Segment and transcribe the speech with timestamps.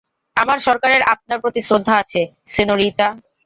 [0.37, 2.21] আমার সরকারের আপনার প্রতি শ্রদ্ধা আছে,
[2.47, 3.07] সেনোরিটা।